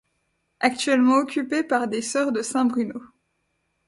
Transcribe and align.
Actuellement 0.61 1.17
occupé 1.17 1.61
par 1.63 1.87
des 1.87 2.01
sœurs 2.01 2.31
de 2.31 2.41
Saint 2.41 2.65
Bruno. 2.65 2.99